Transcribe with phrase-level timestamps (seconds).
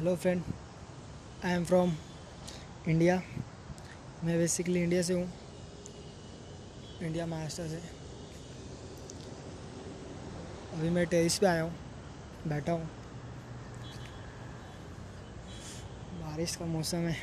[0.00, 0.42] Hello friend
[1.44, 1.90] I am from
[2.88, 3.16] India
[4.24, 5.26] मैं basically India से हूँ.
[7.02, 7.80] इंडिया महाराष्ट्र से.
[10.76, 11.72] अभी मैं टेरिस पे आया हूँ.
[12.48, 12.86] बैठा हूँ.
[16.22, 17.16] बारिश का मौसम है.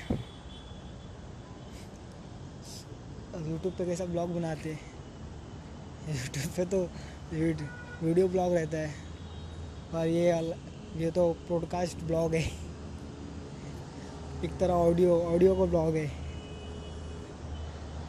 [3.49, 4.79] यूट्यूब पे कैसा ब्लॉग बनाते हैं?
[6.09, 6.83] यूट्यूब पे तो
[8.03, 8.93] वीडियो ब्लॉग रहता है.
[9.93, 10.31] और ये
[11.03, 12.66] ये तो पॉडकास्ट ब्लॉग है.
[14.45, 16.07] एक तरह ऑडियो ऑडियो का ब्लॉग है।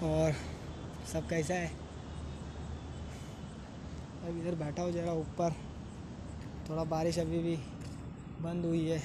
[0.02, 0.32] और
[1.12, 1.68] सब कैसा है?
[4.24, 5.52] अब इधर बैठा हो जरा ऊपर।
[6.68, 7.56] थोड़ा बारिश अभी भी
[8.40, 8.98] बंद हुई है।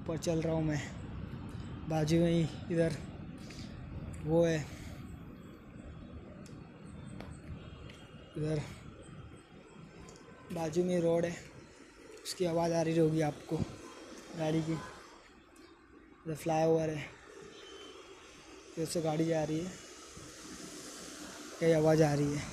[0.00, 0.80] ऊपर चल रहा हूँ मैं।
[1.88, 2.96] बाजू में ही इधर
[4.24, 4.66] वो है।
[8.36, 8.62] इधर
[10.52, 11.36] बाजू में रोड है।
[12.24, 13.56] उसकी आवाज़ आ रही होगी आपको
[14.38, 14.78] गाड़ी की।
[16.26, 17.10] इधर फ्लाई ओवर है।
[18.78, 19.72] इधर से गाड़ी जा रही है।
[21.60, 22.44] कई आवाज़ आ रही है।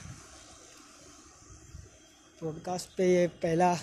[2.41, 3.75] पॉडकास्ट पे ये पहला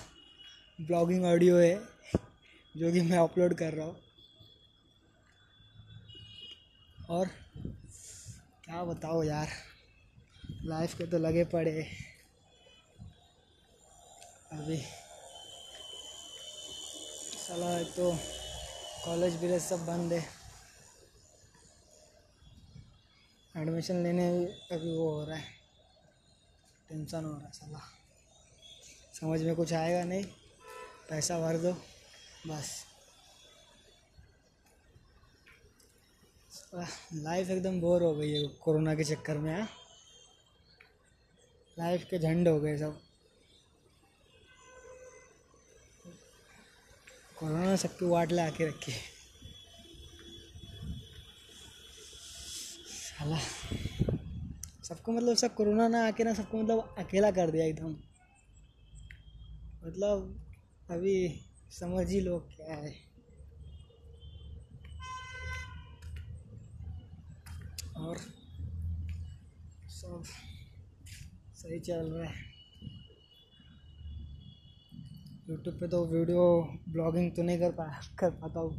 [0.81, 1.75] ब्लॉगिंग ऑडियो है,
[2.77, 4.03] जो कि मैं अपलोड कर रहा हूँ।
[7.09, 7.29] और
[8.65, 9.49] क्या बताओ यार
[10.51, 11.83] लाइफ के तो लगे पड़े।
[14.53, 14.83] अभी,
[17.37, 18.40] साला तो
[19.05, 20.25] कॉलेज भी सब बंद है।
[23.57, 24.27] एडमिशन लेने
[24.73, 25.45] अभी वो हो रहा है।
[26.89, 27.81] टेंशन हो रहा है साला।
[29.15, 30.25] समझ में कुछ आएगा नहीं।
[31.11, 31.73] पैसा भर दो,
[32.47, 32.85] बस।
[37.15, 39.69] लाइफ एकदम बोर हो गई है कोरोना के चक्कर में हाँ।
[41.79, 43.01] लाइफ के झंड हो गए सब।
[47.41, 48.93] कोरोना सबकी वाट ला के रखी
[52.93, 53.39] साला,
[54.85, 57.95] सबको मतलब सब कोरोना ना आके ना सबको मतलब अकेला कर दिया एकदम।
[59.85, 60.37] मतलब
[60.91, 61.17] अभी
[61.71, 62.95] समझ ही लो क्या है।
[67.97, 68.19] और
[69.91, 70.23] सब
[71.57, 72.50] सही चल रहा है।
[75.51, 76.43] यूट्यूब पे तो वीडियो
[76.89, 77.85] ब्लॉगिंग तो नहीं कर पा,
[78.19, 78.71] कर पाता हूँ।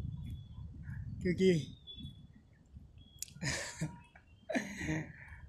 [1.22, 1.54] क्योंकि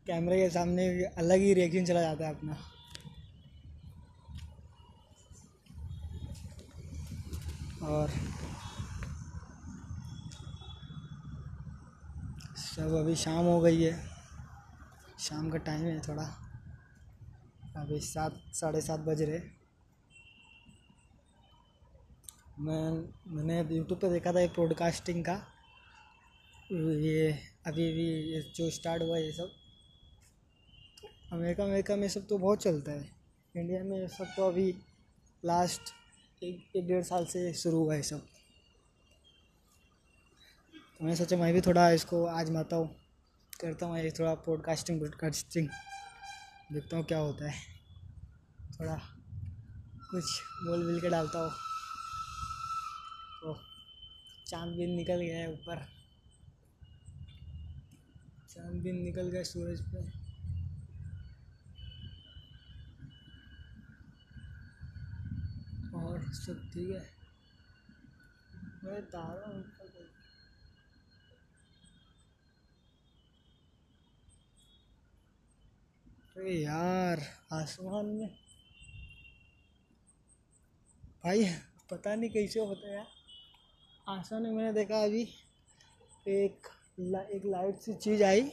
[0.06, 2.56] कैमरे के सामने अलग ही रिएक्शन चला जाता है अपना।
[7.87, 8.10] और
[12.56, 13.97] सब अभी शाम हो गई है।
[15.19, 16.22] शाम का टाइम है थोड़ा।
[17.77, 19.62] अभी सात, साढ़े सात बज रहे।
[22.61, 22.91] मैं,
[23.27, 25.35] मैंने यूट्यूब पे देखा था एक पॉडकास्टिंग का।
[26.73, 27.31] ये,
[27.67, 29.51] अभी भी जो स्टार्ट हुआ ये सब।
[31.33, 33.11] अमेरिका अमेरिका में सब तो बहुत चलता है।
[33.55, 34.75] इंडिया में सब तो अभी
[35.43, 35.93] लास्ट
[36.43, 38.27] एक एक डेढ़ साल से शुरू हुआ है सब।
[40.75, 42.95] तो मैं सोचा मैं भी थोड़ा इसको आजमाता हूँ।
[43.61, 45.69] करता हूँ ये थोड़ा पॉडकास्टिंग पॉडकास्टिंग
[46.73, 47.61] देखता हूँ क्या होता है।
[48.81, 49.01] थोड़ा
[50.11, 51.51] कुछ बोल बिल के डालता हूँ।
[53.42, 53.54] तो
[54.47, 55.86] चाँद भी निकल गया है ऊपर।
[58.50, 60.03] चाँद भी निकल गया सूरज पे।
[65.94, 67.06] और सब ठीक है।
[68.84, 69.53] मैं तारा
[76.36, 77.20] अरे यार,
[77.53, 78.28] आसमान में।
[81.24, 81.44] भाई,
[81.91, 83.22] पता नहीं कैसे होता है। यार
[84.09, 85.29] आसमान में मैंने देखा अभी
[86.29, 86.69] एक
[87.01, 88.51] ला, एक लाइट सी चीज़ आई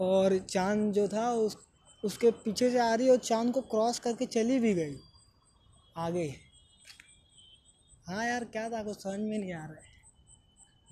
[0.00, 1.56] और चाँद जो था उस
[2.04, 4.96] उसके पीछे से आ रही और चाँद को क्रॉस करके चली भी गई
[5.96, 6.26] आगे।
[8.08, 9.92] हाँ यार क्या था कुछ समझ में नहीं आ रहा है।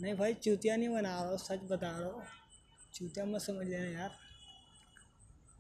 [0.01, 2.23] नहीं भाई चूतिया नहीं बना रहा हूँ सच बता रहा हूँ।
[2.95, 4.17] चूतिया मत समझ लेना यार।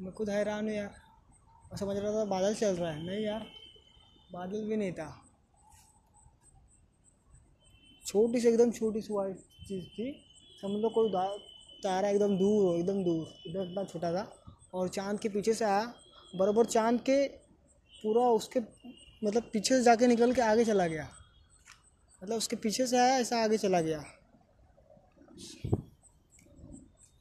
[0.00, 0.94] मैं खुद हैरान हूँ यार।
[1.64, 3.46] मैं समझ रहा था बादल चल रहा है। नहीं यार
[4.32, 5.31] बादल भी नहीं था।
[8.12, 9.37] छोटी सी, एकदम छोटी सी वाइट
[9.69, 10.12] चीज़ थी।
[10.62, 11.11] समझ लो कोई
[11.82, 14.25] तारा एकदम दूर हो एकदम दूर एकदम इतना छोटा था।
[14.75, 15.93] और चाँद के पीछे से आया।
[16.37, 17.26] बराबर चाँद के
[17.94, 18.61] पूरा उसके
[19.25, 21.09] मतलब पीछे से जाके निकल के आगे चला गया।
[22.23, 24.05] मतलब उसके पीछे से आया, ऐसा आगे चला गया।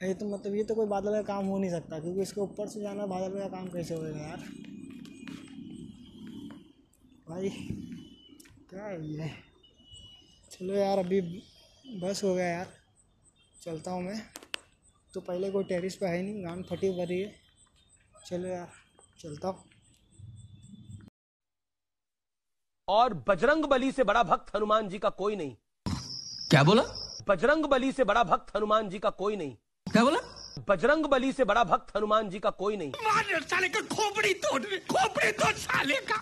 [0.02, 2.68] ये तो मतलब ये तो कोई बादल का काम हो नहीं सकता, क्योंकि इसके ऊपर
[2.68, 4.44] से जाना, बादल का काम कैसे होएगा यार?
[7.30, 7.50] भाई,
[8.70, 9.30] क्या है ये?
[10.62, 11.20] चलो यार अभी
[12.02, 12.68] बस हो गया यार।
[13.62, 14.18] चलता हूँ मैं।
[15.14, 17.30] तो पहले कोई टेरिस पे है नहीं गान फटी भरी है।
[18.26, 18.68] चलो यार
[19.20, 19.64] चलता हूँ।
[22.88, 25.56] और बजरंग बली से बड़ा भक्त हनुमान जी का कोई नहीं।
[26.50, 26.84] क्या बोला?
[27.30, 29.56] बजरंग बली से बड़ा भक्त हनुमान जी का कोई नहीं।
[29.88, 30.20] क्या बोला?
[30.70, 32.92] बजरंग बली से बड़ा भक्त हनुमान जी का कोई नहीं।
[33.42, 36.20] साले का खोपड़ी तोड़ खोपड़ी तोड़ साले का।